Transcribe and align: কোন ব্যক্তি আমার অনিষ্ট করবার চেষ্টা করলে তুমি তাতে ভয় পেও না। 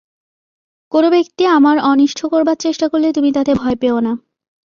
কোন 0.91 1.03
ব্যক্তি 1.09 1.43
আমার 1.57 1.77
অনিষ্ট 1.83 2.19
করবার 2.25 2.57
চেষ্টা 2.57 2.85
করলে 2.87 3.07
তুমি 3.13 3.29
তাতে 3.31 3.51
ভয় 3.55 3.75
পেও 3.75 3.97
না। 3.99 4.13